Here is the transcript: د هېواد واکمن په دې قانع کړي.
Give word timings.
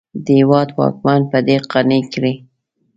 د 0.23 0.25
هېواد 0.39 0.69
واکمن 0.77 1.21
په 1.31 1.37
دې 1.47 1.57
قانع 1.71 2.01
کړي. 2.13 2.33